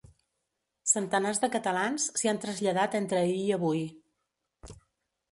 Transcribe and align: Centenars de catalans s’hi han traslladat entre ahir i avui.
Centenars 0.91 1.41
de 1.43 1.49
catalans 1.55 2.07
s’hi 2.21 2.31
han 2.31 2.39
traslladat 2.45 2.97
entre 3.01 3.19
ahir 3.25 3.35
i 3.43 3.53
avui. 3.59 3.85